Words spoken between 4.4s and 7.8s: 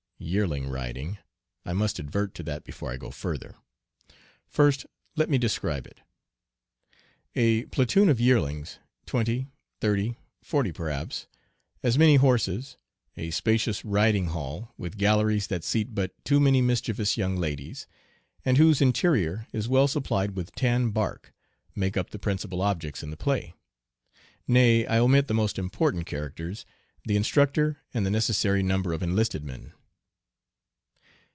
First let me describe it. A